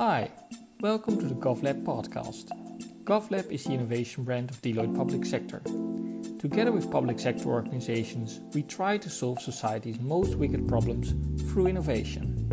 [0.00, 0.30] Hi,
[0.80, 2.48] welcome to the GovLab podcast.
[3.04, 5.60] GovLab is the innovation brand of Deloitte Public Sector.
[6.38, 11.12] Together with public sector organizations, we try to solve society's most wicked problems
[11.52, 12.50] through innovation.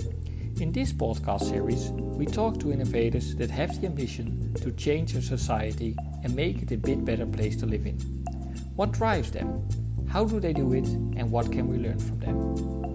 [0.59, 5.21] In this podcast series, we talk to innovators that have the ambition to change our
[5.21, 5.95] society
[6.25, 7.97] and make it a bit better place to live in.
[8.75, 9.65] What drives them?
[10.09, 10.85] How do they do it?
[10.85, 12.86] And what can we learn from them?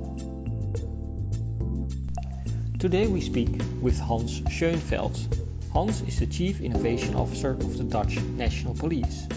[2.83, 3.49] Today we speak
[3.81, 5.17] with Hans Schonfeld.
[5.73, 9.29] Hans is the Chief Innovation Officer of the Dutch National Police.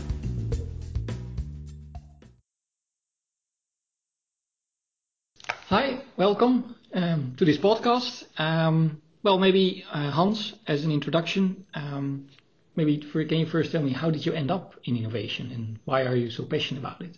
[5.68, 8.26] Hi, welcome um, to this podcast.
[8.40, 12.30] Um, well, maybe uh, Hans, as an introduction, um,
[12.76, 15.78] maybe for, can you first tell me how did you end up in innovation and
[15.86, 17.16] why are you so passionate about it?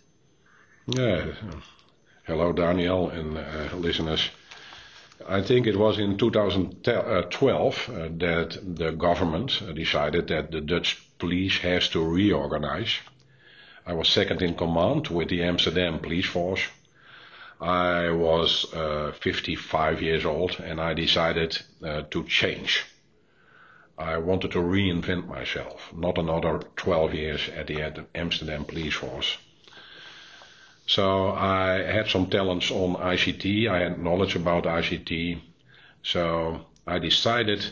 [0.88, 1.32] Yeah,
[2.26, 4.28] hello Daniel and uh, listeners.
[5.30, 11.58] I think it was in 2012 uh, that the government decided that the Dutch police
[11.58, 12.96] has to reorganize.
[13.86, 16.62] I was second in command with the Amsterdam police force.
[17.60, 22.86] I was uh, 55 years old and I decided uh, to change.
[23.98, 29.36] I wanted to reinvent myself, not another 12 years at the Amsterdam police force.
[30.88, 33.68] So I had some talents on ICT.
[33.68, 35.38] I had knowledge about ICT.
[36.02, 37.62] So I decided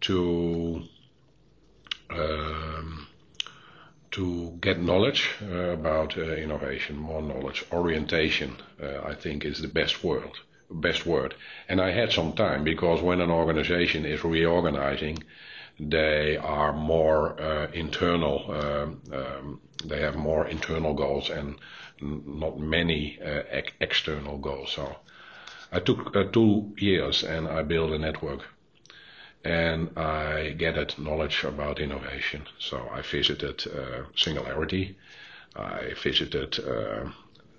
[0.00, 0.82] to
[2.10, 3.06] um,
[4.10, 8.56] to get knowledge uh, about uh, innovation, more knowledge, orientation.
[8.82, 10.32] Uh, I think is the best word.
[10.68, 11.34] Best word.
[11.68, 15.22] And I had some time because when an organization is reorganizing,
[15.78, 18.50] they are more uh, internal.
[18.50, 21.54] Um, um, they have more internal goals and
[22.00, 24.72] not many uh, ex external goals.
[24.72, 24.96] So
[25.72, 28.42] I took two years and I built a network
[29.44, 32.42] and I gathered knowledge about innovation.
[32.58, 34.96] So I visited uh, Singularity,
[35.56, 37.10] I visited uh,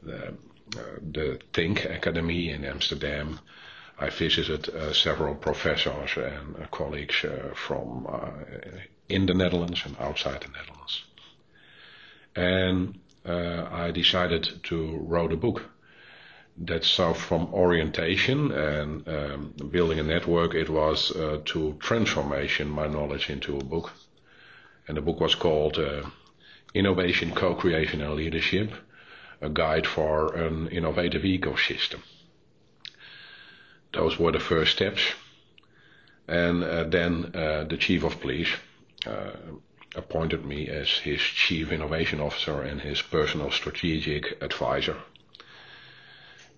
[0.04, 3.40] the, uh, the, Think Academy in Amsterdam.
[3.98, 8.08] I visited uh, several professors and uh, colleagues from
[9.10, 11.04] in the Netherlands and outside the Netherlands.
[12.36, 15.70] And I decided to write a book.
[16.58, 22.88] That's so from orientation and um, building a network, it was uh, to transformation my
[22.88, 23.92] knowledge into a book.
[24.88, 26.04] And the book was called uh,
[26.74, 28.72] Innovation, Co-Creation and Leadership,
[29.42, 32.02] a guide for an innovative ecosystem.
[33.94, 35.02] Those were the first steps.
[36.28, 38.50] And uh, then uh, the chief of police
[39.08, 39.32] uh,
[39.96, 44.98] appointed me as his chief innovation officer and his personal strategic advisor.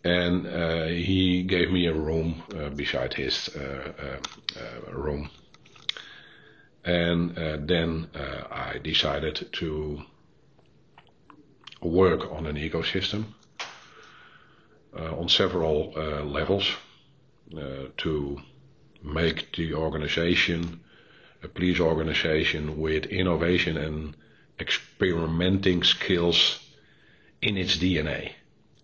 [0.04, 5.30] And uh, he gave me a room uh, beside his uh, uh, uh room.
[6.84, 10.02] And uh, then I decided to
[11.82, 13.26] work on an ecosystem
[14.94, 15.92] on several
[16.26, 16.68] levels
[17.98, 18.42] to
[19.04, 20.82] make the organization
[21.44, 24.16] a police organization with innovation and
[24.60, 26.60] experimenting skills
[27.42, 28.34] in its DNA.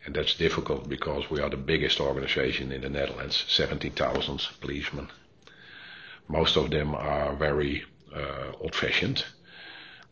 [0.05, 5.09] And that's difficult because we are the biggest organization in the Netherlands, 70,000 policemen.
[6.27, 7.83] Most of them are very
[8.15, 9.23] uh, old-fashioned.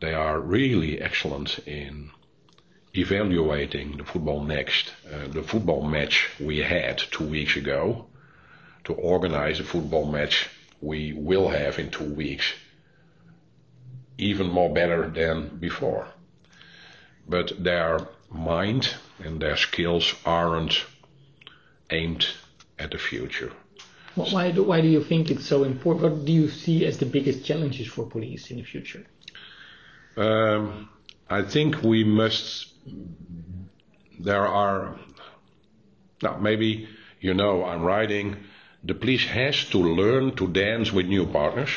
[0.01, 2.11] They are really excellent in
[2.93, 8.05] evaluating the football next, uh, the football match we had two weeks ago,
[8.83, 10.49] to organize a football match
[10.85, 12.53] we will have in two weeks
[14.17, 16.07] even more better than before.
[17.27, 20.85] But their mind and their skills aren't
[21.89, 22.27] aimed
[22.77, 23.51] at the future.
[24.13, 26.03] Why do, why do you think it's so important?
[26.03, 29.05] What do you see as the biggest challenges for police in the future?
[30.15, 30.89] Um,
[31.29, 32.73] I think we must.
[34.19, 34.97] There are.
[36.21, 36.87] Now, maybe
[37.19, 38.37] you know I'm writing
[38.85, 41.71] the police has to learn to dance with new partners,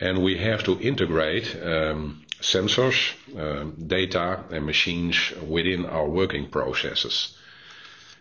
[0.00, 2.96] and we have to integrate um, sensors,
[3.36, 5.16] um, data, and machines
[5.48, 7.36] within our working processes.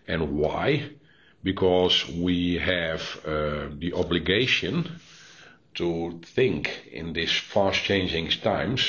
[0.08, 0.90] And why?
[1.44, 5.00] Because we have uh, the obligation
[5.76, 8.82] to think in these fast changing times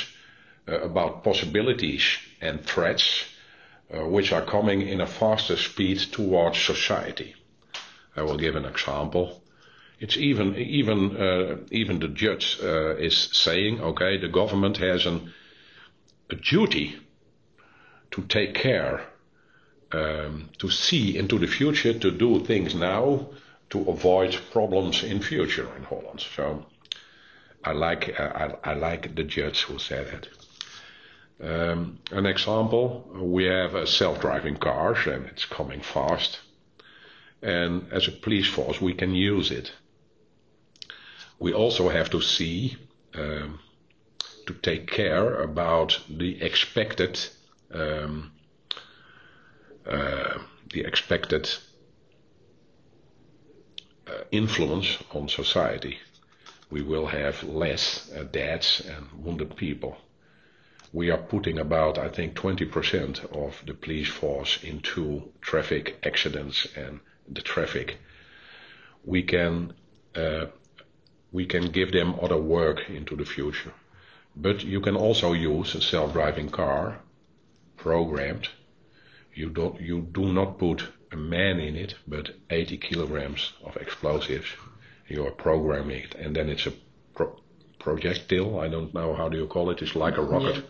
[0.69, 2.03] uh, about possibilities
[2.41, 3.25] and threats
[3.93, 7.35] uh, which are coming in a faster speed towards society.
[8.17, 9.43] I will give an example.
[10.01, 15.33] It's even even uh, even the judge uh, is saying, okay, the government has an,
[16.31, 16.97] a duty
[18.11, 19.01] to take care,
[19.93, 23.29] um, to see into the future, to do things now,
[23.71, 26.21] to avoid problems in future in Holland.
[26.37, 26.67] So
[27.65, 30.29] I like I, I like the judge who said it.
[31.41, 36.41] Um, an example: we have self-driving cars and it's coming fast.
[37.45, 39.71] And as a police force, we can use it.
[41.39, 42.79] We also have to see
[43.15, 43.59] um,
[44.47, 47.21] to take care about the expected
[47.71, 48.33] um,
[49.87, 50.39] uh,
[50.73, 51.51] the expected
[54.07, 55.99] uh, influence on society.
[56.71, 59.99] We will have less uh, deaths and wounded people.
[60.93, 67.01] We are putting about, I think, 20% of the police force into traffic accidents and
[67.29, 67.99] the traffic.
[69.05, 69.75] We can
[70.15, 70.47] uh,
[71.33, 73.73] we can give them other work into the future.
[74.37, 77.01] But you can also use a self-driving car
[77.77, 78.49] programmed.
[79.35, 84.49] You don't you do not put a man in it, but 80 kilograms of explosives.
[85.09, 86.73] You are programming it, and then it's a
[87.15, 87.39] pro-
[87.79, 88.59] projectile.
[88.61, 89.83] I don't know how do you call it.
[89.83, 90.65] It's like a rocket.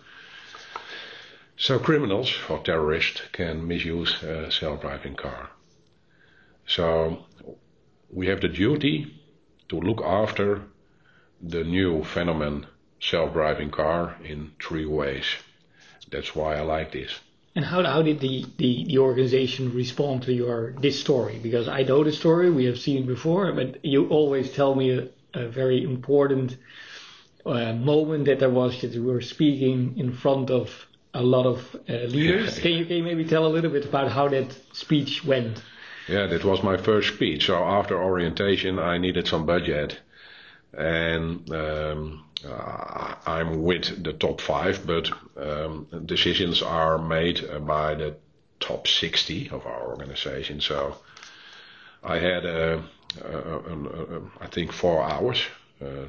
[1.56, 5.50] So criminals or terrorists can misuse a self-driving car.
[6.66, 7.24] So
[8.10, 9.20] we have the duty
[9.68, 10.62] to look after
[11.42, 12.66] the new phenomenon
[13.00, 15.26] self-driving car in three ways.
[16.10, 17.20] That's why I like this.
[17.56, 21.38] And how, how did the, the, the organization respond to your this story?
[21.40, 24.90] Because I know the story, we have seen it before, but you always tell me
[24.90, 26.56] a, a very important
[27.46, 31.76] uh, moment that there was that you were speaking in front of a lot of
[31.88, 32.58] uh, leaders.
[32.58, 35.62] can, you, can you maybe tell a little bit about how that speech went?
[36.08, 37.46] Yeah, that was my first speech.
[37.46, 39.98] So after orientation, I needed some budget,
[40.76, 48.16] and um, uh, I'm with the top five, but um, decisions are made by the
[48.60, 50.60] top 60 of our organization.
[50.60, 50.96] So
[52.02, 55.40] I had, I think, four hours
[55.80, 56.06] uh,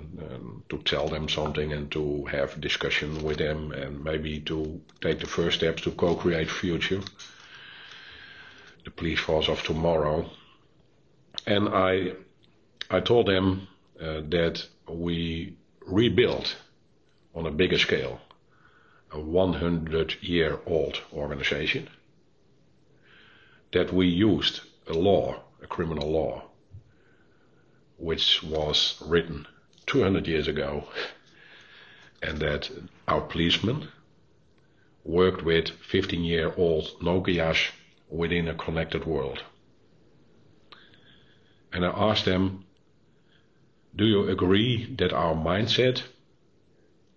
[0.70, 5.28] to tell them something and to have discussion with them and maybe to take the
[5.28, 7.02] first steps to co-create future
[8.86, 10.30] the police force of tomorrow.
[11.46, 12.14] And I,
[12.90, 13.68] I told them
[14.00, 16.56] uh, that we rebuilt
[17.34, 18.22] on a bigger scale
[19.12, 21.88] a 100 year old organization,
[23.72, 26.44] that we used a law, a criminal law,
[27.98, 29.48] which was written
[29.86, 30.84] 200 years ago,
[32.22, 32.70] and that
[33.08, 33.88] our policemen
[35.06, 37.72] worked with 15 year old Nokia's
[38.10, 39.44] within a connected world.
[41.74, 42.66] And I asked them,
[43.96, 46.04] do you agree that our mindset,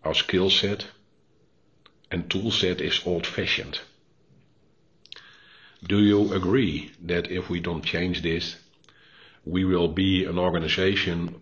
[0.05, 0.87] our skill set,
[2.11, 3.81] and tool set is old fashioned?
[5.87, 8.56] Do you agree that if we don't change this,
[9.44, 11.41] we will be an organization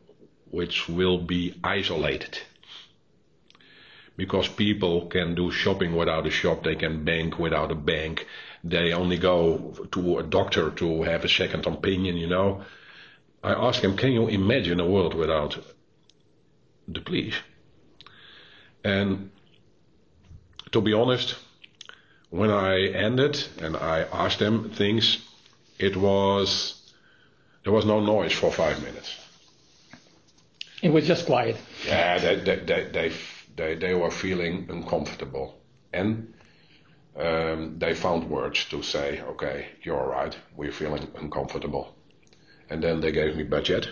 [0.50, 2.38] which will be isolated?
[4.16, 8.26] Because people can do shopping without a shop, they can bank without a bank,
[8.70, 12.62] they only go to a doctor to have a second opinion, you know.
[13.42, 15.58] I asked him, can you imagine a world without
[16.88, 17.36] the police?
[18.84, 19.30] And
[20.72, 21.36] to be honest,
[22.30, 25.18] when I ended and I asked them things,
[25.78, 26.92] it was
[27.62, 29.14] there was no noise for five minutes.
[30.82, 31.56] It was just quiet.
[31.86, 33.12] Yeah, they they they they,
[33.56, 35.58] they, they were feeling uncomfortable,
[35.92, 36.34] and
[37.18, 41.94] um, they found words to say, okay, you're all right, we're feeling uncomfortable.
[42.68, 43.88] And then they gave me budget.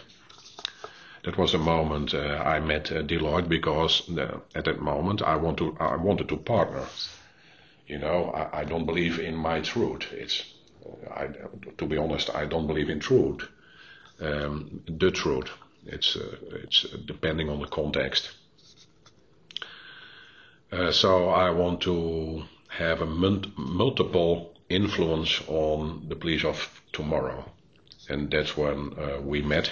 [1.24, 5.36] That was a moment uh, I met uh, Deloitte because uh, at that moment I
[5.36, 6.84] want to I wanted to partner.
[7.86, 10.12] You know, I, I don't believe in my truth.
[10.12, 10.44] It's
[11.10, 11.28] I,
[11.78, 13.48] to be honest, I don't believe in truth.
[14.20, 15.50] Um, the truth.
[15.86, 18.30] It's uh, it's depending on the context.
[20.70, 22.44] Uh, so I want to
[22.78, 26.58] have a multiple influence on the police of
[26.92, 27.44] tomorrow.
[28.08, 29.70] And that's when uh, we met.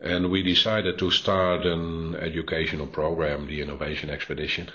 [0.00, 4.70] And we decided to start an educational program, the Innovation Expedition.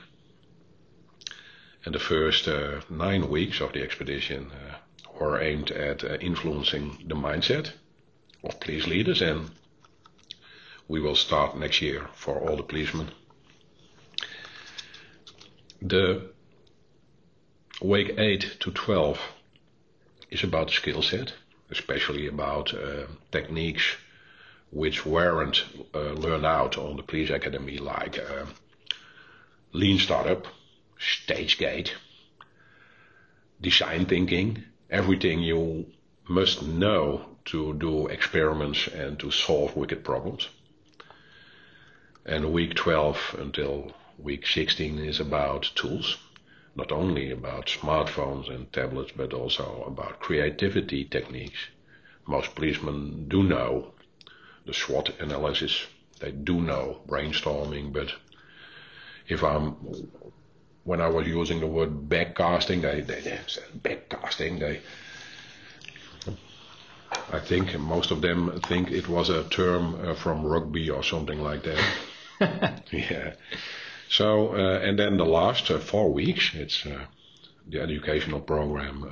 [1.86, 4.78] And the first uh, nine weeks of the expedition uh,
[5.20, 7.72] were aimed at uh, influencing the mindset
[8.44, 9.22] of police leaders.
[9.22, 9.52] And
[10.88, 13.12] we will start next year for all the policemen.
[15.82, 16.32] The
[17.82, 19.20] week 8 to 12
[20.32, 21.34] is about skill set,
[21.70, 23.96] especially about uh, techniques
[24.72, 28.46] which weren't uh, learned out on the police academy, like uh,
[29.72, 30.48] lean startup,
[30.98, 31.94] stage gate,
[33.62, 35.86] design thinking, everything you
[36.28, 40.50] must know to do experiments and to solve wicked problems.
[42.26, 46.18] And week 12 until week 16 is about tools,
[46.76, 51.68] not only about smartphones and tablets, but also about creativity techniques.
[52.26, 53.94] Most policemen do know
[54.66, 55.86] the SWOT analysis,
[56.20, 58.12] they do know brainstorming, but
[59.28, 59.76] if I'm
[60.84, 64.60] when I was using the word backcasting, they, they, they said backcasting.
[64.60, 64.80] They,
[67.32, 71.42] I think most of them think it was a term uh, from rugby or something
[71.42, 72.84] like that.
[72.92, 73.34] yeah.
[74.10, 77.06] So uh, and then the last uh, four weeks, it's uh,
[77.68, 79.06] the educational program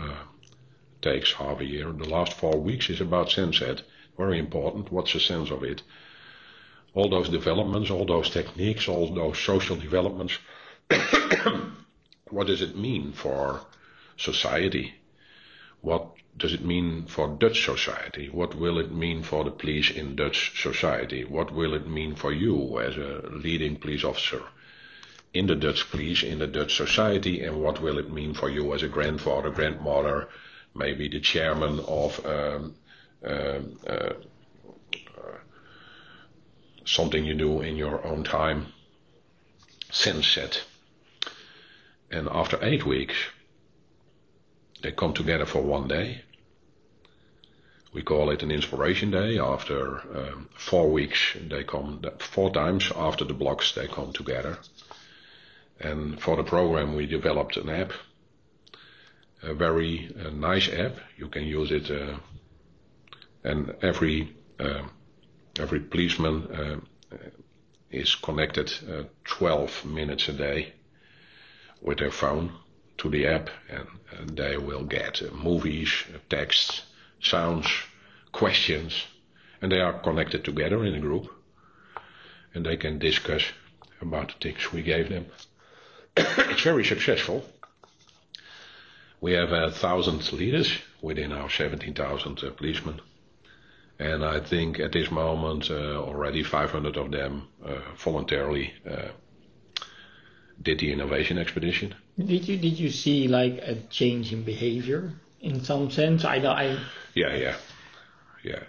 [1.01, 1.91] takes half a year.
[1.91, 3.81] The last four weeks is about SenSet.
[4.17, 4.91] Very important.
[4.91, 5.83] What's the sense of it?
[6.93, 10.39] All those developments, all those techniques, all those social developments
[12.29, 13.61] what does it mean for
[14.17, 14.93] society?
[15.81, 18.29] What does it mean for Dutch society?
[18.29, 21.23] What will it mean for the police in Dutch society?
[21.23, 24.43] What will it mean for you as a leading police officer
[25.35, 27.43] in the Dutch police, in the Dutch society?
[27.43, 30.29] And what will it mean for you as a grandfather, grandmother,
[30.73, 32.75] maybe the chairman of um,
[33.23, 34.13] um, uh,
[36.85, 38.67] something you do in your own time?
[39.91, 40.61] SenSet.
[42.09, 43.15] And after eight weeks,
[44.81, 46.21] they come together for one day.
[47.93, 49.39] We call it an inspiration day.
[49.39, 54.59] After um, four weeks, they come four times after the blocks, they come together.
[55.79, 57.91] And for the program, we developed an app,
[59.43, 60.93] a very uh, nice app.
[61.17, 62.17] You can use it, uh,
[63.43, 64.83] and every uh,
[65.59, 67.17] every policeman uh,
[67.91, 70.73] is connected uh, 12 minutes a day
[71.81, 72.51] with their phone
[72.97, 73.87] to the app and,
[74.37, 75.89] they will get uh, movies,
[76.29, 76.83] texts,
[77.21, 77.67] sounds,
[78.31, 79.05] questions,
[79.61, 81.27] and they are connected together in a group
[82.53, 83.43] and they can discuss
[84.01, 85.25] about the things we gave them.
[86.17, 87.45] It's very successful.
[89.21, 93.01] We have a thousand leaders within our 17,000 uh, policemen.
[93.97, 99.09] And I think at this moment uh, already 500 of them uh, voluntarily uh,
[100.61, 101.95] did the innovation expedition.
[102.17, 106.23] Did you did you see like a change in behavior in some sense?
[106.23, 106.79] I I
[107.13, 107.55] yeah yeah
[108.43, 108.63] yeah.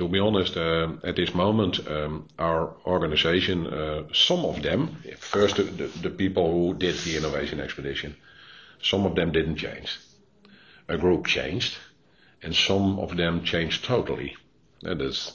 [0.00, 5.56] To be honest, uh, at this moment, um, our organization, uh, some of them, first
[5.56, 8.16] the, people who did the innovation expedition,
[8.80, 9.98] some of them didn't change.
[10.88, 11.76] A group changed,
[12.42, 14.38] and some of them changed totally.
[14.80, 15.34] That is.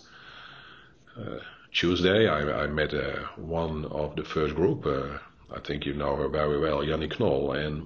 [1.15, 1.41] Uh,
[1.71, 6.57] Tuesday, I, met uh, one of the first group, I think you know her very
[6.59, 7.85] well, Jannie Knoll, and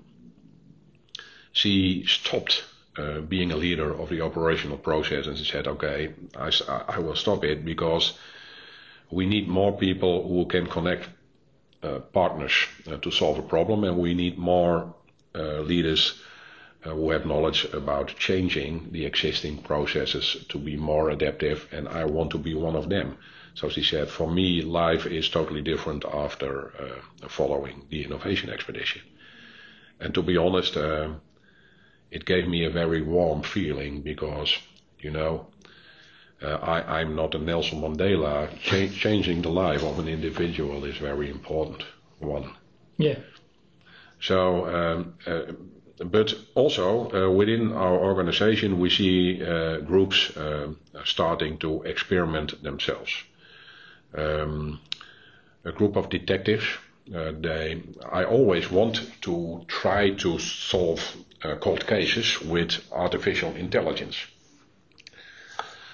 [1.52, 2.64] she stopped
[3.00, 6.52] uh, being a leader of the operational process and she said, okay, I,
[6.90, 8.14] I will stop it because
[9.10, 11.08] we need more people who can connect
[11.82, 12.54] uh, partners
[12.88, 14.94] uh, to solve a problem and we need more
[15.34, 16.20] leaders
[16.82, 22.32] who have knowledge about changing the existing processes to be more adaptive and I want
[22.32, 23.18] to be one of them.
[23.54, 26.74] So she said, for me, life is totally different after
[27.28, 29.02] following the innovation expedition.
[30.00, 30.76] And to be honest,
[32.12, 34.58] it gave me a very warm feeling because,
[35.00, 35.48] you know,
[36.42, 38.50] uh, I, I'm not a Nelson Mandela.
[38.60, 41.84] Ch- changing the life of an individual is very important.
[42.20, 42.54] One.
[42.98, 43.20] Yeah.
[44.22, 45.54] So, um, uh,
[46.06, 50.74] but also uh, within our organization, we see uh, groups uh,
[51.04, 53.12] starting to experiment themselves
[54.18, 54.80] um,
[55.66, 56.66] a group of detectives.
[57.14, 64.18] Uh, they, I always want to try to solve uh, cold cases with artificial intelligence.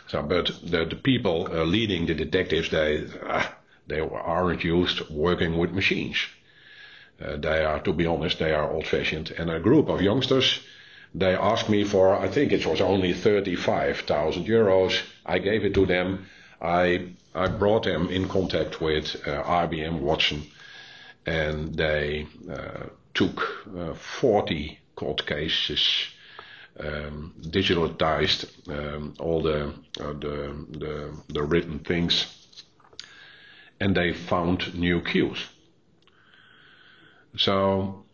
[0.08, 3.46] So, but the, the people uh, leading the detectives, they, uh,
[3.88, 6.18] they aren't used working with machines.
[7.22, 9.32] Uh, they are, to be honest, they are old-fashioned.
[9.38, 10.60] And a group of youngsters,
[11.14, 15.02] they asked me for, I think it was only 35,000 euros.
[15.26, 16.28] I gave it to them.
[16.62, 20.44] I I brought them in contact with uh, IBM Watson,
[21.26, 26.08] and they uh, took uh, 40 court cases,
[26.80, 32.26] um, digitalized um, all the, uh, the, the the written things,
[33.80, 35.40] and they found new cues.
[37.38, 38.06] So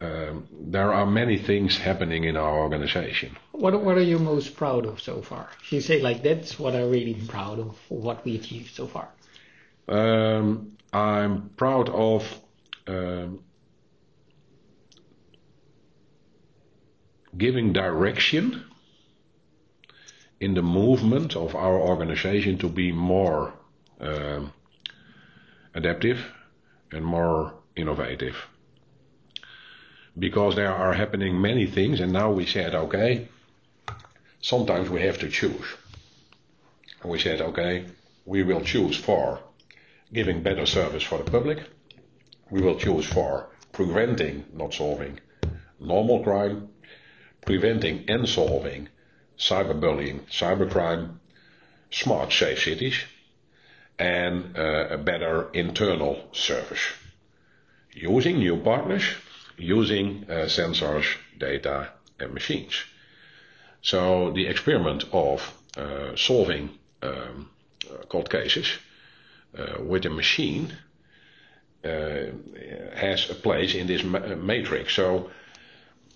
[0.00, 3.36] um, there are many things happening in our organization.
[3.52, 5.48] What What are you most proud of so far?
[5.70, 9.08] You say like that's what I'm really proud of what we achieved so far.
[9.88, 12.22] Um, I'm proud of
[12.86, 13.44] um,
[17.36, 18.64] giving direction
[20.40, 23.52] in the movement of our organization to be more
[24.00, 24.52] um,
[25.74, 26.18] adaptive
[26.92, 28.36] and more innovative.
[30.18, 33.28] Because there are happening many things, and now we said, okay,
[34.40, 35.66] sometimes we have to choose.
[37.02, 37.86] And we said, okay,
[38.24, 39.40] we will choose for
[40.12, 41.58] giving better service for the public.
[42.50, 45.20] We will choose for preventing, not solving,
[45.80, 46.68] normal crime,
[47.44, 48.88] preventing and solving
[49.38, 51.18] cyberbullying, cybercrime,
[51.90, 52.96] smart safe cities,
[53.98, 56.80] and uh, a better internal service.
[57.92, 59.04] Using new partners,
[59.56, 61.06] using uh, sensors,
[61.38, 62.84] data, and machines.
[63.82, 66.70] So the experiment of uh, solving
[67.02, 67.50] um,
[68.08, 68.66] cold cases
[69.56, 70.76] uh, with a machine uh,
[71.84, 74.94] has a place in this ma- matrix.
[74.94, 75.30] So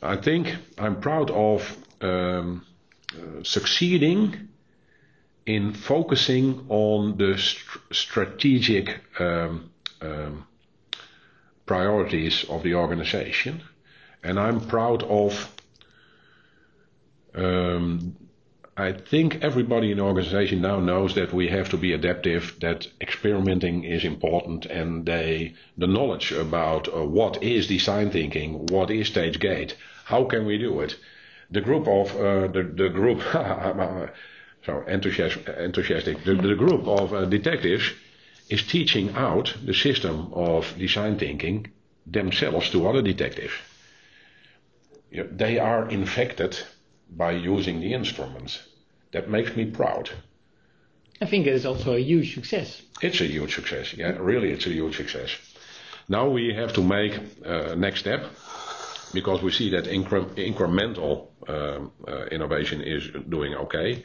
[0.03, 2.65] I think I'm proud of um,
[3.15, 4.49] uh, succeeding
[5.47, 10.47] in focusing on the st- strategic um, um,
[11.67, 13.63] priorities of the organization.
[14.23, 15.49] And I'm proud of
[18.77, 22.87] I think everybody in the organization now knows that we have to be adaptive, that
[23.01, 29.09] experimenting is important, and they, the knowledge about uh, what is design thinking, what is
[29.09, 30.97] stage gate, how can we do it.
[31.51, 33.21] The group of uh, the the group,
[34.67, 36.25] so enthusiastic, enthusiastic.
[36.25, 37.93] The, the group of uh, detectives
[38.49, 41.67] is teaching out the system of design thinking
[42.07, 43.55] themselves to other detectives.
[45.13, 46.57] They are infected
[47.17, 48.63] by using the instruments.
[49.13, 50.11] That makes me proud.
[51.21, 52.83] I think it is also a huge success.
[53.03, 53.93] It's a huge success.
[53.95, 55.31] Yeah, really, it's a huge success.
[56.09, 57.13] Now we have to make
[57.45, 58.25] a uh, next step
[59.13, 64.05] because we see that incre- incremental um, uh, innovation is doing okay.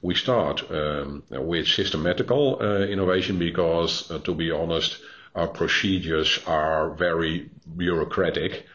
[0.00, 4.96] We start um, with systematical uh, innovation because, uh, to be honest,
[5.34, 8.66] our procedures are very bureaucratic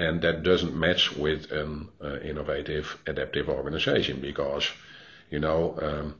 [0.00, 4.66] and that doesn't match with an uh, innovative, adaptive organization because,
[5.30, 6.14] you know, um,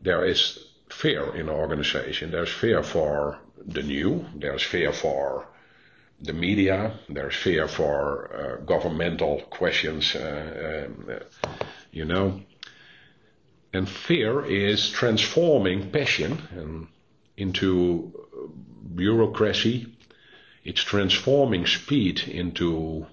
[0.00, 2.30] there is fear in an organization.
[2.30, 4.24] There's fear for the new.
[4.36, 5.46] There's fear for
[6.20, 6.94] the media.
[7.08, 7.98] There's fear for
[8.32, 11.18] uh, governmental questions, uh, um,
[11.90, 12.40] you know.
[13.72, 16.88] And fear is transforming passion
[17.36, 18.12] into
[18.94, 19.96] bureaucracy
[20.64, 23.06] it's transforming speed into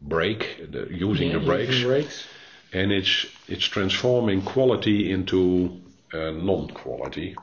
[0.00, 2.26] brake, the, using yeah, the brakes, using brakes,
[2.72, 5.80] and it's it's transforming quality into
[6.12, 7.36] uh, non-quality.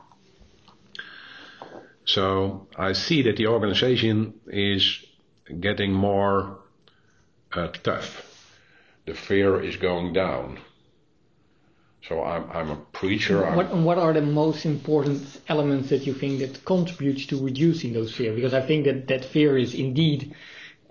[2.06, 5.04] So I see that the organization is
[5.60, 6.58] getting more
[7.52, 8.30] uh, tough.
[9.06, 10.58] The fear is going down.
[12.08, 13.40] So I'm, I'm a preacher.
[13.54, 17.94] What, I'm what are the most important elements that you think that contributes to reducing
[17.94, 18.34] those fear?
[18.34, 20.34] Because I think that that fear is indeed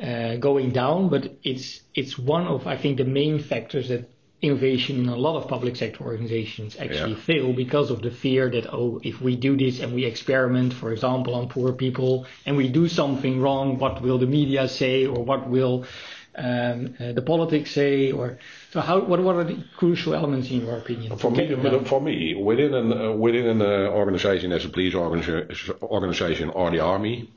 [0.01, 4.09] uh, going down, but it's it's one of I think the main factors that
[4.41, 7.19] innovation in a lot of public sector organizations actually yeah.
[7.19, 10.91] fail because of the fear that oh if we do this and we experiment for
[10.91, 15.23] example on poor people and we do something wrong what will the media say or
[15.23, 15.85] what will
[16.35, 18.37] the politics say, or
[18.71, 19.01] so how?
[19.01, 21.17] What, are the crucial elements in your opinion?
[21.17, 25.81] For me, for me, within an uh, within an uh, organization as a police organiza-
[25.81, 27.29] organization or the army,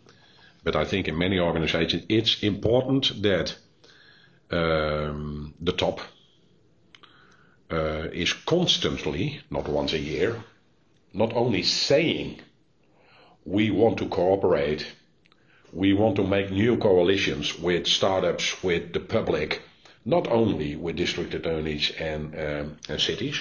[0.64, 3.54] but I think in many organizations it's important that
[4.50, 6.00] um, the top
[7.70, 10.36] uh, is constantly, not once a year,
[11.12, 12.40] not only saying
[13.44, 14.86] we want to cooperate
[15.76, 19.60] we want to make new coalitions with startups, with the public,
[20.06, 23.38] not only with district attorneys and, um, and cities.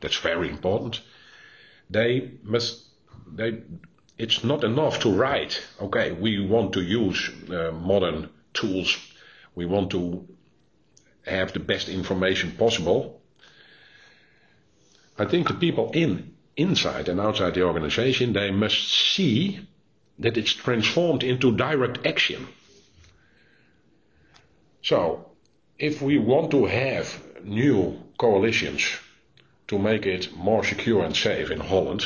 [0.00, 1.00] That's very important.
[1.88, 2.84] They must,
[3.26, 3.62] they,
[4.18, 8.94] it's not enough to write, okay, we want to use uh, modern tools,
[9.54, 10.28] we want to
[11.24, 13.22] have the best information possible.
[15.18, 19.60] I think the people in inside and outside the organization, they must see
[20.20, 22.46] that it's transformed into direct action.
[24.82, 25.30] So,
[25.78, 28.86] if we want to have new coalitions
[29.68, 32.04] to make it more secure and safe in Holland,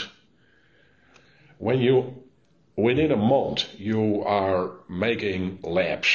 [1.59, 2.23] when you,
[2.77, 6.09] within a month, you are making labs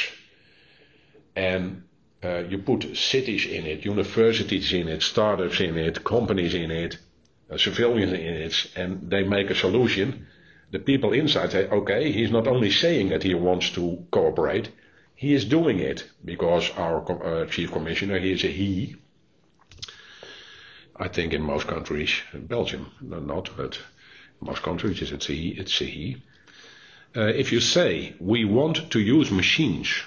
[1.36, 1.82] and
[2.22, 6.98] uh, you put cities in it, universities in it, startups in it, companies in it,
[7.50, 10.26] uh, civilians in it, and they make a solution
[10.70, 14.70] the people inside say, okay, he's not only saying that he wants to cooperate,
[15.14, 18.96] he is doing it because our uh, chief commissioner, he is a he.
[20.96, 23.78] I think in most countries, in Belgium, not, but
[24.40, 25.50] most countries it's a he.
[25.50, 26.22] It's a he.
[27.16, 30.02] Uh, if you say we want to use machines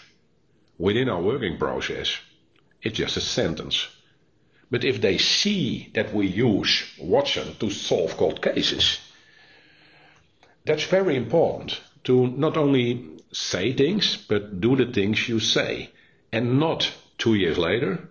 [0.78, 2.18] within our working process,
[2.82, 3.88] it's just a sentence.
[4.72, 9.00] But if they see that we use Watson to solve cold cases,
[10.66, 15.90] that's very important to not only say things, but do the things you say.
[16.32, 18.10] And not two years later,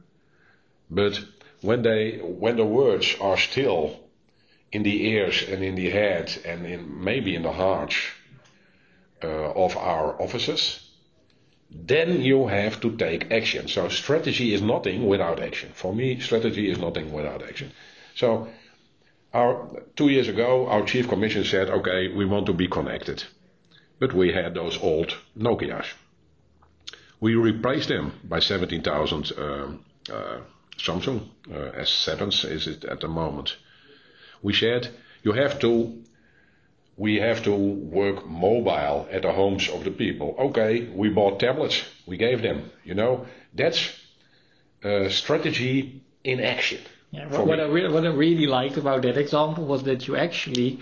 [0.91, 1.21] but
[1.61, 3.99] when they when the words are still
[4.71, 7.97] in the ears and in the head and in maybe in the hearts
[9.23, 10.81] uh, of our officers,
[11.71, 13.69] then you have to take action.
[13.69, 15.71] So strategy is nothing without action.
[15.75, 17.73] For me, strategy is nothing without action.
[18.15, 18.49] So
[19.97, 23.25] two years ago, our chief commissioner said, okay, we want to be connected.
[23.99, 25.87] But we had those old Nokias.
[27.21, 29.43] We replaced them by 17,000 uh,
[30.13, 30.41] uh,
[30.79, 33.57] Samsung uh, S7s is it at the moment.
[34.43, 34.89] We said
[35.23, 36.03] you have to
[36.97, 40.37] we have to work mobile at the homes of the people.
[40.39, 42.71] Okay, we bought tablets, we gave them.
[42.85, 43.91] You know, that's
[44.83, 46.81] a strategy in action.
[47.13, 50.17] Yeah, what, what I, re- what I really liked about that example was that you
[50.17, 50.81] actually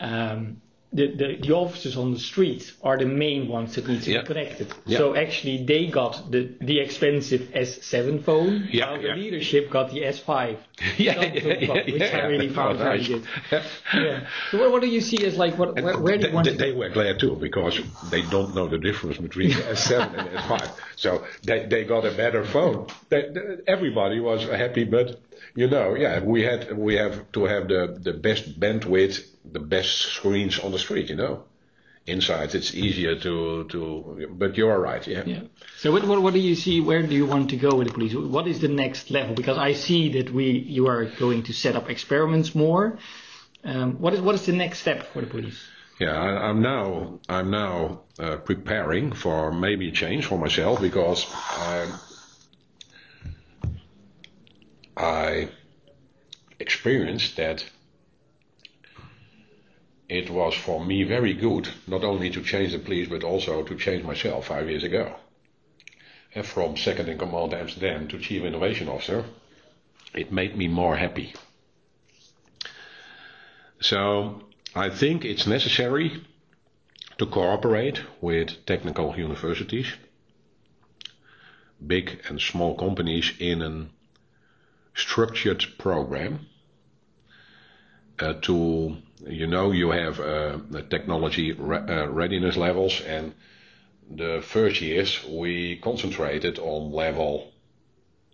[0.00, 4.10] um, the, the, the officers on the street are the main ones that need to
[4.10, 4.20] yeah.
[4.22, 4.72] be connected.
[4.86, 4.98] Yeah.
[4.98, 10.00] So actually, they got the, the expensive S7 phone, yeah, while the leadership got the
[10.00, 10.56] S5.
[10.96, 11.14] yeah,
[11.66, 13.26] phone, which I really found very good.
[13.92, 14.26] Yeah.
[14.50, 16.46] So what, what, do you see as like what where, where do you they, want
[16.46, 16.58] they, to?
[16.58, 20.70] They were glad too because they don't know the difference between S7 and S5.
[20.96, 22.86] So they, they got a better phone.
[23.08, 23.28] They,
[23.66, 25.20] everybody was happy, but
[25.54, 29.90] you know, yeah, we had we have to have the the best bandwidth the best
[29.90, 31.44] screens on the street, you know.
[32.06, 35.24] Inside, it's easier to, to but you are right, yeah.
[35.26, 35.40] yeah.
[35.76, 37.92] So what, what, what do you see, where do you want to go with the
[37.92, 38.14] police?
[38.14, 39.34] What is the next level?
[39.34, 42.98] Because I see that we, you are going to set up experiments more.
[43.62, 45.60] Um, what is, what is the next step for the police?
[46.00, 51.26] Yeah, I, am now I'm now uh, preparing for maybe a change for myself because
[51.30, 51.88] I
[54.98, 55.48] I
[56.58, 57.64] experienced that
[60.08, 63.76] it was for me very good not only to change the police but also to
[63.76, 65.14] change myself five years ago.
[66.34, 69.24] And from second in command Amsterdam to chief innovation officer,
[70.14, 71.32] it made me more happy.
[73.80, 74.42] So
[74.74, 76.24] I think it's necessary
[77.18, 79.86] to cooperate with technical universities,
[81.86, 83.86] big and small companies in a
[84.98, 86.46] structured program
[88.18, 90.58] uh, to you know you have uh,
[90.90, 93.32] technology uh, readiness levels, and
[94.10, 97.52] the first years we concentrated on level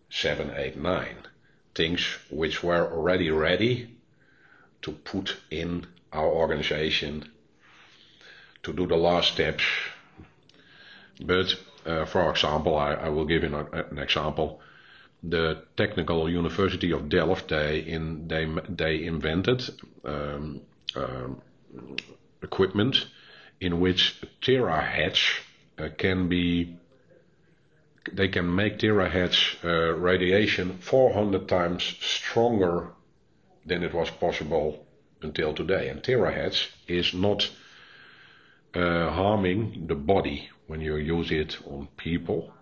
[0.08, 1.16] seven, eight, nine,
[1.74, 3.90] things which were already ready
[4.80, 7.28] to put in our organization
[8.62, 9.64] to do the last steps.
[11.20, 11.54] But
[12.06, 14.60] for example, I, will give you an example
[15.28, 19.62] the Technical University of Delft, they in they they invented
[20.04, 20.60] um,
[20.94, 21.40] um,
[22.42, 23.06] equipment
[23.60, 25.40] in which terahertz
[25.78, 26.76] uh, can be
[28.12, 32.88] they can make terahertz uh, radiation 400 times stronger
[33.64, 34.84] than it was possible
[35.22, 35.88] until today.
[35.88, 37.50] And terahertz is not
[38.74, 42.52] uh, harming the body when you use it on people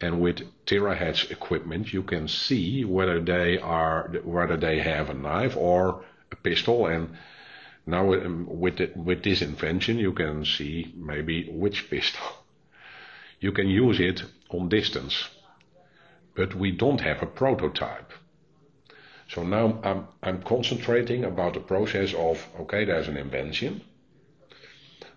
[0.00, 5.56] and with terahertz equipment you can see whether they are whether they have a knife
[5.56, 6.86] or a pistol.
[6.86, 7.16] And
[7.86, 12.22] now um, with the, with this invention you can see maybe which pistol.
[13.38, 15.28] You can use it on distance
[16.34, 18.12] but we don't have a prototype.
[19.28, 23.82] So now I'm I'm concentrating about the process of okay there's an invention.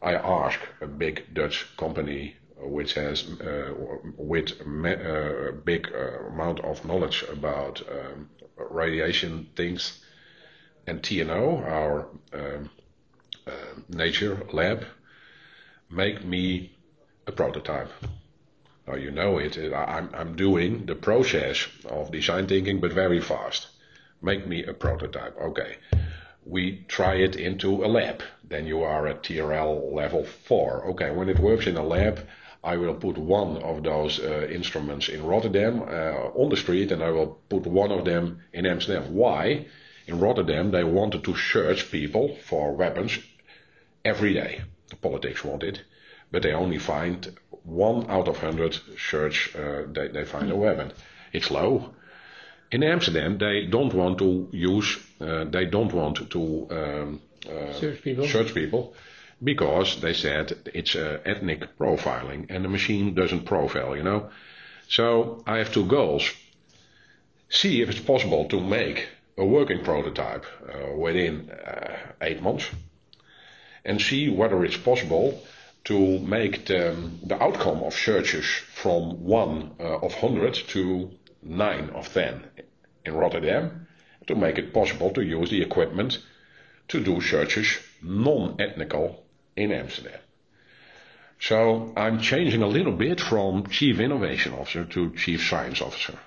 [0.02, 3.74] I ask a big Dutch company which has uh,
[4.17, 10.00] with a uh, big uh, amount of knowledge about um, radiation things,
[10.88, 12.69] and TNO, our um,
[13.48, 13.52] uh,
[13.89, 14.86] nature lab,
[15.89, 16.76] make me
[17.28, 17.91] a prototype.
[18.88, 19.58] Now you know it.
[19.74, 23.67] I'm, I'm doing the process of design thinking, but very fast.
[24.22, 25.38] Make me a prototype.
[25.39, 25.78] Okay.
[26.45, 28.24] We try it into a lab.
[28.43, 30.86] Then you are at TRL level four.
[30.91, 31.12] Okay.
[31.12, 32.26] When it works in a lab,
[32.63, 37.02] I will put one of those uh, instruments in Rotterdam uh, on the street and
[37.02, 39.13] I will put one of them in Amsterdam.
[39.13, 39.65] Why?
[40.08, 43.17] In Rotterdam, they wanted to search people for weapons
[44.04, 44.62] every day.
[44.89, 45.84] The politics wanted, it,
[46.32, 50.91] but they only find one out of hundred search, uh, they, they find a weapon.
[51.32, 51.93] It's low.
[52.72, 58.02] In Amsterdam, they don't want to use, uh, they don't want to um, uh, search
[58.02, 58.28] people.
[58.28, 58.95] Search people
[59.43, 64.30] because they said it's uh, ethnic profiling and the machine doesn't profile, you know.
[64.88, 66.30] So I have two goals.
[67.49, 72.69] See if it's possible to make a working prototype uh, within uh, eight months
[73.86, 75.41] and see whether it's possible
[75.86, 81.10] to make the, the outcome of searches from one uh, of 100 to
[81.41, 82.43] nine of 10
[83.06, 83.88] in Rotterdam
[84.28, 86.19] to make it possible to use the equipment
[86.89, 89.23] to do searches non-ethnical
[89.60, 90.19] in Amsterdam.
[91.39, 96.19] So I'm changing a little bit from Chief Innovation Officer to Chief Science Officer.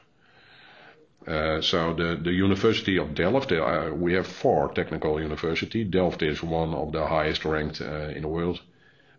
[1.27, 5.89] Uh, so the, the University of Delft, uh, we have four technical universities.
[5.89, 8.61] Delft is one of the highest ranked uh, in the world.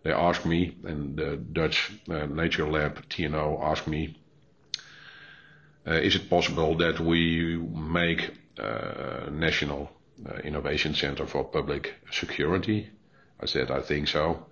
[0.03, 4.17] They asked me, and the Dutch uh, Nature Lab TNO asked me,
[5.87, 9.89] uh, is it possible that we make a national
[10.43, 12.89] innovation center for public security?
[13.39, 14.45] I said, I think so.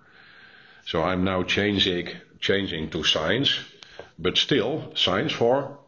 [0.85, 3.59] So I'm now changing, changing to science,
[4.17, 5.79] but still science for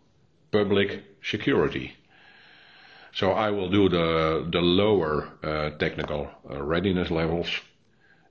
[0.51, 1.95] public security.
[3.13, 7.47] So I will do the, the lower uh, technical uh, readiness levels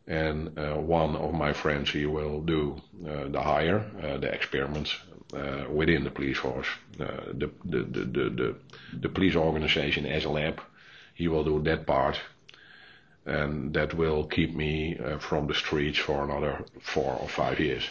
[0.07, 4.97] and uh, one of my friends he will do uh, the higher, uh, the experiments
[5.35, 6.67] uh, within the police force,
[6.99, 8.57] the, the, the, the,
[9.01, 10.61] the police organization as a lab.
[11.15, 12.19] He will do that part
[13.27, 17.85] and that will keep me uh, from the streets for another four or five years.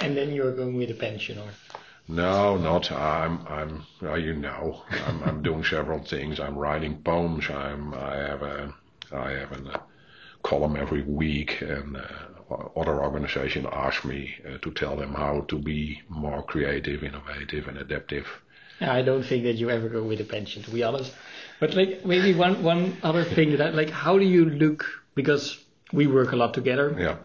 [0.00, 1.50] And then you're going with a pension, or?
[2.08, 2.90] No, not.
[2.92, 3.46] I'm.
[3.46, 3.86] I'm.
[4.02, 6.40] Uh, you know, I'm, I'm doing several things.
[6.40, 7.48] I'm writing poems.
[7.48, 7.94] I'm.
[7.94, 8.74] I have a.
[9.12, 9.82] I have a
[10.42, 15.58] column every week, and uh, other organizations ask me uh, to tell them how to
[15.58, 18.26] be more creative, innovative, and adaptive.
[18.80, 21.12] I don't think that you ever go with a pension, to be honest.
[21.60, 25.58] But like maybe one one other thing that like how do you look because
[25.92, 26.96] we work a lot together.
[26.98, 27.16] Yeah.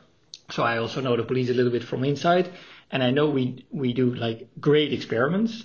[0.49, 2.49] So I also know the police a little bit from inside,
[2.91, 5.63] and I know we we do like great experiments.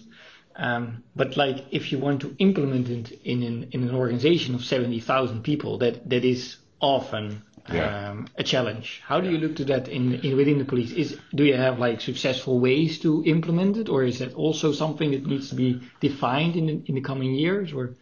[0.56, 4.64] Um, but like if you want to implement it in an in an organization of
[4.64, 8.10] seventy thousand people, that that is often yeah.
[8.10, 9.02] um, a challenge.
[9.04, 9.32] How do yeah.
[9.32, 10.92] you look to that in, in within the police?
[10.92, 15.10] Is do you have like successful ways to implement it, or is that also something
[15.12, 17.72] that needs to be defined in the, in the coming years?
[17.72, 17.96] Or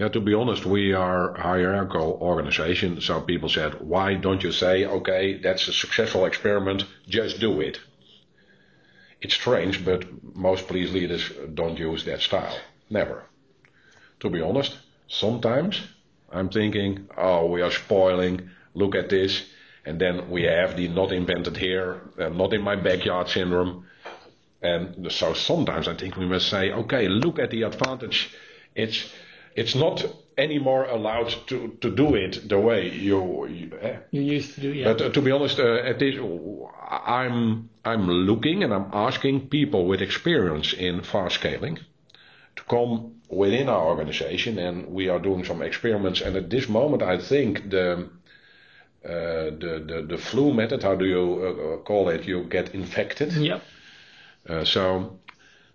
[0.00, 3.00] yeah, to be honest, we are hierarchical organization.
[3.02, 7.78] So people said, why don't you say, okay, that's a successful experiment, just do it.
[9.20, 12.58] It's strange, but most police leaders don't use that style.
[12.88, 13.24] Never.
[14.20, 15.78] To be honest, sometimes
[16.32, 19.44] I'm thinking, oh, we are spoiling look at this.
[19.84, 23.86] And then we have the not invented here, uh, not in my backyard syndrome.
[24.62, 28.30] And so sometimes I think we must say, okay, look at the advantage.
[28.74, 29.10] It's
[29.54, 30.04] it's not
[30.38, 33.96] anymore allowed to, to do it the way you you, eh?
[34.10, 34.72] you used to do.
[34.72, 34.92] Yeah.
[34.92, 36.16] But uh, to be honest, uh, at this,
[36.90, 41.78] I'm I'm looking and I'm asking people with experience in fast scaling
[42.56, 46.20] to come within our organization, and we are doing some experiments.
[46.20, 48.10] And at this moment, I think the
[49.04, 52.26] uh, the, the, the flu method, how do you uh, uh, call it?
[52.26, 53.32] You get infected.
[53.32, 53.60] Yeah.
[54.64, 55.18] so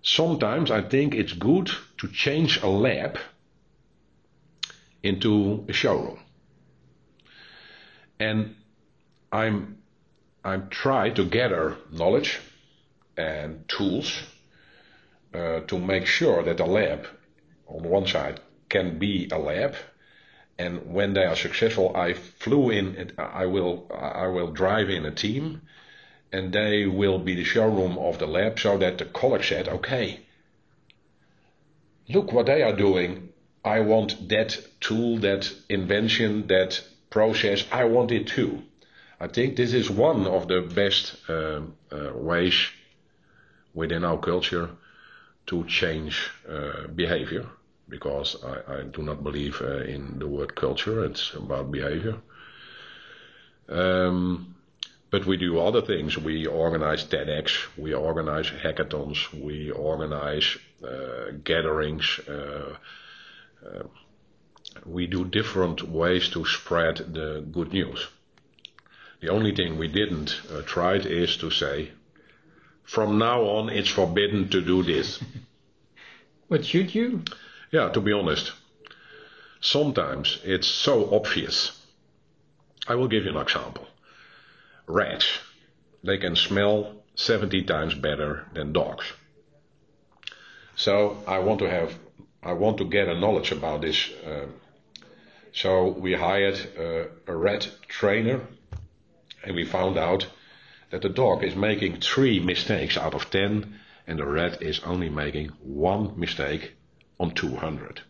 [0.04, 3.18] sometimes I think it's good to change a lab
[5.06, 6.20] into a showroom.
[8.20, 8.56] And
[9.32, 9.78] I'm
[10.44, 12.40] I'm trying to gather knowledge
[13.18, 14.24] and tools
[15.34, 17.08] uh, to make sure that a lab
[17.68, 18.40] on one side
[18.70, 19.76] can be a lab
[20.58, 23.12] and when they are successful, I flew in.
[23.18, 25.62] I will I will drive in a team,
[26.32, 30.22] and they will be the showroom of the lab, so that the colleague said, "Okay,
[32.08, 33.34] look what they are doing.
[33.66, 37.66] I want that tool, that invention, that process.
[37.72, 38.62] I want it too."
[39.20, 42.56] I think this is one of the best uh, uh, ways
[43.74, 44.70] within our culture
[45.48, 47.46] to change uh, behavior
[47.88, 51.06] because I, I do not believe uh, in the word culture.
[51.06, 52.18] It's about behavior.
[53.70, 54.56] Um,
[55.12, 56.18] but we do other things.
[56.18, 62.20] We organize TEDx, we organize hackathons, we organize uh, gatherings.
[63.66, 63.84] Uh,
[64.86, 68.08] we do different ways to spread the good news.
[69.22, 71.92] The only thing we didn't uh, try is to say,
[72.84, 75.20] from now on, it's forbidden to do this.
[76.48, 77.24] What should you?
[77.72, 78.52] Yeah, to be honest,
[79.62, 81.72] sometimes it's so obvious.
[82.88, 83.88] I will give you an example.
[84.86, 85.40] Rats,
[86.04, 89.06] they can smell 70 times better than dogs.
[90.76, 91.98] So I want to have
[92.46, 94.12] I want to get a knowledge about this.
[94.24, 94.46] Uh,
[95.52, 98.42] so we hired uh, a rat trainer
[99.44, 100.28] and we found out
[100.92, 105.10] that the dog is making three mistakes out of 10 and the rat is only
[105.10, 106.74] making one mistake
[107.20, 108.02] on 200.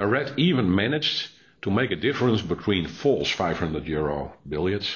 [0.00, 1.30] A rat even managed
[1.62, 4.94] to make a difference between false 500 euro billiards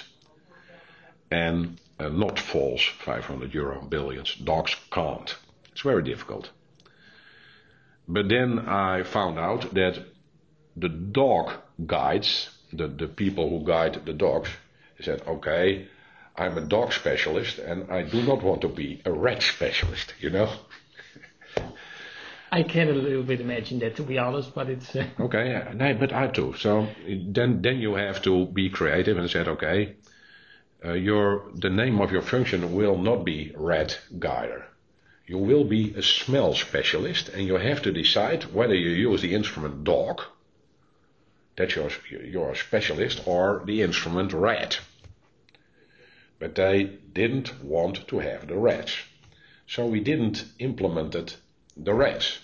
[1.30, 4.34] and uh, not false 500 euro billiards.
[4.34, 5.34] Dogs can't.
[5.72, 6.50] It's very difficult.
[8.08, 10.04] But then I found out that
[10.76, 11.52] the dog
[11.86, 14.50] guides, the, the people who guide the dogs,
[15.00, 15.88] said, okay,
[16.36, 20.30] I'm a dog specialist and I do not want to be a rat specialist, you
[20.30, 20.50] know?
[22.50, 24.94] I can a little bit imagine that, to be honest, but it's.
[24.94, 25.06] Uh...
[25.18, 26.54] Okay, yeah, no, but I too.
[26.58, 29.96] So then, then you have to be creative and said, okay,
[30.84, 34.66] uh, your the name of your function will not be rat guider.
[35.26, 39.34] You will be a smell specialist, and you have to decide whether you use the
[39.34, 40.22] instrument dog.
[41.56, 44.80] That's your your specialist, or the instrument rat.
[46.38, 48.96] But they didn't want to have the rats,
[49.66, 51.36] so we didn't implement it
[51.76, 52.40] the rats.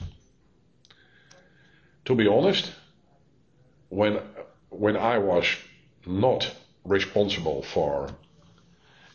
[2.05, 2.73] To be honest,
[3.89, 4.21] when
[4.71, 5.47] when I was
[6.07, 8.11] not responsible for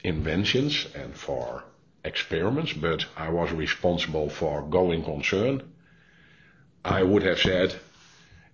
[0.03, 1.63] inventions and for
[2.03, 5.63] experiments, but I was responsible for going concern,
[6.83, 7.75] I would have said,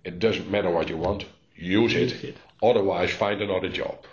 [0.04, 2.24] it doesn't matter what you want, use, use it.
[2.24, 2.36] it.
[2.62, 4.04] Otherwise, find another job.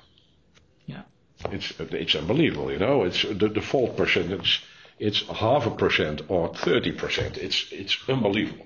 [0.85, 1.03] Yeah.
[1.51, 3.03] It's it's unbelievable, you know.
[3.03, 4.63] It's the, default percentage
[4.99, 7.37] it's half a percent or 30%.
[7.37, 8.65] It's, it's unbelievable.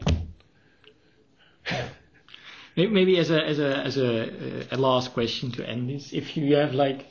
[2.77, 6.55] Maybe as a, as a, as a, a last question to end this, if you
[6.55, 7.07] have like,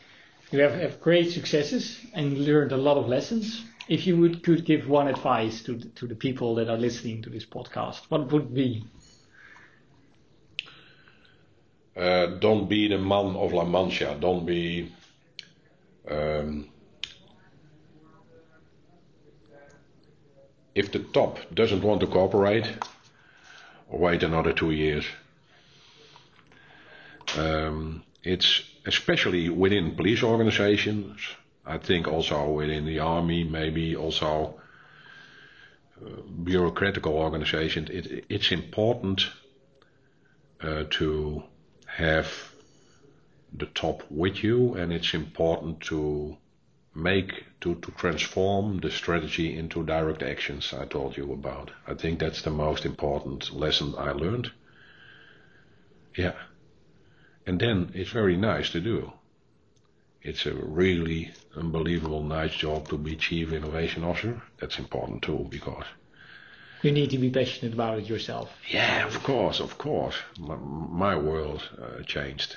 [0.52, 4.64] you have, have great successes and learned a lot of lessons, if you would, could
[4.64, 8.54] give one advice to, to the people that are listening to this podcast, what would
[8.54, 8.84] be?
[11.96, 14.16] Uh, don't be the man of La Mancha.
[14.18, 14.90] Don't be
[16.08, 16.68] um,
[20.74, 22.66] if the top doesn't want to cooperate,
[23.88, 25.04] wait another two years.
[27.36, 31.20] Um, it's especially within police organizations.
[31.64, 34.60] I think also within the army, maybe also
[36.00, 37.90] uh, bureaucratical organizations.
[37.90, 39.22] It, it's important
[40.60, 41.42] uh, to
[41.86, 42.26] have
[43.52, 46.36] the top with you, and it's important to
[46.94, 51.70] make to, to transform the strategy into direct actions I told you about.
[51.86, 54.50] I think that's the most important lesson I learned.
[56.16, 56.34] Yeah.
[57.50, 59.12] And then it's very nice to do.
[60.22, 64.40] It's a really unbelievable nice job to be chief innovation officer.
[64.60, 65.86] That's important too because
[66.82, 68.52] you need to be passionate about it yourself.
[68.68, 70.14] Yeah, of course, of course.
[70.38, 72.54] My, my world uh, changed.